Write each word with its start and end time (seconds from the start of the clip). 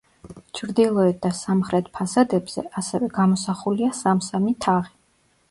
ჩრდილოეთ 0.59 1.19
და 1.25 1.29
სამხრეთ 1.39 1.91
ფასადებზე, 1.99 2.65
ასევე, 2.83 3.11
გამოსახულია 3.19 3.93
სამ-სამი 4.01 4.57
თაღი. 4.69 4.93